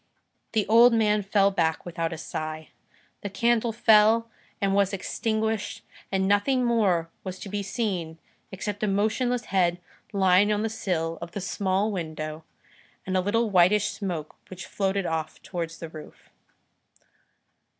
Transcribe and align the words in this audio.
The 0.53 0.65
old 0.65 0.93
man 0.93 1.21
fell 1.21 1.51
back 1.51 1.85
without 1.85 2.11
a 2.11 2.17
sigh. 2.17 2.69
The 3.21 3.29
candle 3.29 3.71
fell 3.71 4.31
and 4.59 4.73
was 4.73 4.93
extinguished, 4.93 5.83
and 6.11 6.27
nothing 6.27 6.65
more 6.65 7.11
was 7.23 7.37
to 7.37 7.49
be 7.49 7.61
seen 7.61 8.17
except 8.51 8.81
a 8.81 8.87
motionless 8.87 9.45
head 9.53 9.79
lying 10.11 10.51
on 10.51 10.63
the 10.63 10.69
sill 10.69 11.19
of 11.21 11.33
the 11.33 11.39
small 11.39 11.91
window, 11.91 12.43
and 13.05 13.15
a 13.15 13.21
little 13.21 13.51
whitish 13.51 13.89
smoke 13.89 14.35
which 14.49 14.65
floated 14.65 15.05
off 15.05 15.39
towards 15.43 15.77
the 15.77 15.87
roof. 15.89 16.31